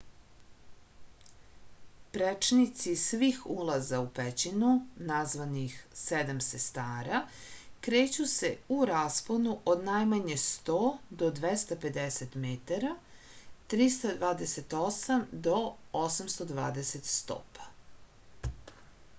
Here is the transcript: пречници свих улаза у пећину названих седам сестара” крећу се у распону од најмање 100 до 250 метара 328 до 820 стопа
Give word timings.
пречници 2.13 2.93
свих 3.01 3.41
улаза 3.57 3.99
у 4.05 4.07
пећину 4.19 4.69
названих 5.09 5.75
седам 6.05 6.39
сестара” 6.47 7.19
крећу 7.89 8.25
се 8.33 8.51
у 8.77 8.81
распону 8.93 9.53
од 9.75 9.85
најмање 9.91 10.39
100 10.47 10.79
до 11.21 11.29
250 11.43 12.39
метара 12.49 12.95
328 13.77 15.31
до 15.51 15.57
820 16.05 17.15
стопа 17.19 17.73